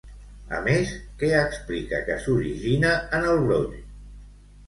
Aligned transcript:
A 0.59 0.59
més, 0.67 0.93
què 1.23 1.27
explica 1.41 1.99
que 2.09 2.17
s'origina 2.23 2.93
en 3.19 3.27
el 3.35 3.45
broll? 3.47 3.79